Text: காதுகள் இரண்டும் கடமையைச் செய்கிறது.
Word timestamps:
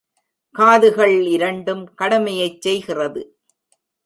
காதுகள் 0.55 1.25
இரண்டும் 1.27 1.83
கடமையைச் 1.93 2.61
செய்கிறது. 2.61 3.21